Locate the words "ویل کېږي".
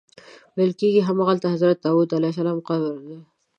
0.55-1.01